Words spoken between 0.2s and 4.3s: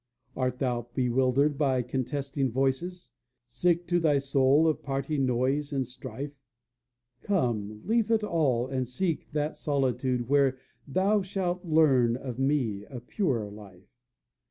"Art thou bewildered by contesting voices, Sick to thy